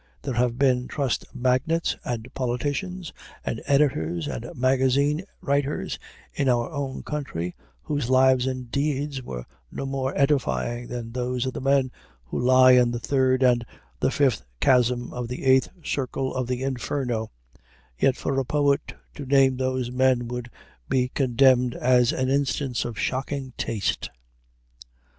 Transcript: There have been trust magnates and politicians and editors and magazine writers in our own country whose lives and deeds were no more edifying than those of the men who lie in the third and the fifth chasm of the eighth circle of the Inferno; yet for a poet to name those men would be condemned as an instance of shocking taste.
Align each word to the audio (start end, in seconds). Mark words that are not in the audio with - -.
There 0.23 0.33
have 0.33 0.57
been 0.57 0.87
trust 0.87 1.25
magnates 1.31 1.95
and 2.03 2.33
politicians 2.33 3.13
and 3.45 3.61
editors 3.67 4.27
and 4.27 4.49
magazine 4.55 5.25
writers 5.41 5.99
in 6.33 6.49
our 6.49 6.71
own 6.71 7.03
country 7.03 7.55
whose 7.83 8.09
lives 8.09 8.47
and 8.47 8.71
deeds 8.71 9.21
were 9.21 9.45
no 9.71 9.85
more 9.85 10.11
edifying 10.17 10.87
than 10.87 11.11
those 11.11 11.45
of 11.45 11.53
the 11.53 11.61
men 11.61 11.91
who 12.23 12.39
lie 12.43 12.71
in 12.71 12.89
the 12.89 12.99
third 12.99 13.43
and 13.43 13.63
the 13.99 14.09
fifth 14.09 14.43
chasm 14.59 15.13
of 15.13 15.27
the 15.27 15.43
eighth 15.45 15.69
circle 15.83 16.33
of 16.33 16.47
the 16.47 16.63
Inferno; 16.63 17.29
yet 17.99 18.17
for 18.17 18.39
a 18.39 18.43
poet 18.43 18.95
to 19.13 19.27
name 19.27 19.57
those 19.57 19.91
men 19.91 20.27
would 20.29 20.49
be 20.89 21.09
condemned 21.09 21.75
as 21.75 22.11
an 22.11 22.27
instance 22.27 22.85
of 22.85 22.97
shocking 22.97 23.53
taste. 23.55 24.09